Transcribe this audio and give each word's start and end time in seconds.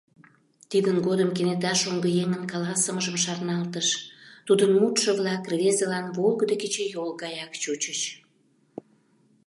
Тидын 0.69 0.97
годым 1.07 1.29
кенета 1.35 1.73
шоҥгыеҥын 1.81 2.43
каласымыжым 2.51 3.17
шарналтыш, 3.23 3.87
тудын 4.47 4.71
мутшо-влак 4.79 5.43
рвезылан 5.51 6.05
волгыдо 6.17 6.55
кечыйол 6.61 7.09
гаяк 7.21 7.51
чучыч. 7.61 7.99